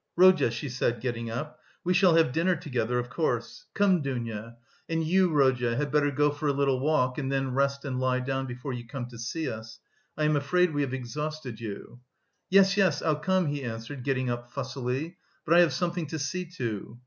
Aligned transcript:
"Rodya," 0.15 0.49
she 0.49 0.67
said, 0.67 0.99
getting 0.99 1.29
up, 1.29 1.59
"we 1.83 1.93
shall 1.93 2.15
have 2.15 2.31
dinner 2.31 2.55
together, 2.55 2.97
of 2.97 3.11
course. 3.11 3.67
Come, 3.75 4.01
Dounia.... 4.01 4.57
And 4.89 5.03
you, 5.05 5.29
Rodya, 5.31 5.75
had 5.75 5.91
better 5.91 6.09
go 6.09 6.31
for 6.31 6.47
a 6.47 6.51
little 6.53 6.79
walk, 6.79 7.19
and 7.19 7.31
then 7.31 7.53
rest 7.53 7.85
and 7.85 7.99
lie 7.99 8.19
down 8.19 8.47
before 8.47 8.73
you 8.73 8.87
come 8.87 9.05
to 9.09 9.19
see 9.19 9.47
us.... 9.47 9.79
I 10.17 10.23
am 10.23 10.35
afraid 10.35 10.73
we 10.73 10.81
have 10.81 10.95
exhausted 10.95 11.59
you...." 11.59 11.99
"Yes, 12.49 12.77
yes, 12.77 13.03
I'll 13.03 13.15
come," 13.19 13.45
he 13.45 13.63
answered, 13.63 14.03
getting 14.03 14.27
up 14.27 14.49
fussily. 14.49 15.17
"But 15.45 15.53
I 15.53 15.59
have 15.59 15.71
something 15.71 16.07
to 16.07 16.17
see 16.17 16.45
to." 16.45 16.99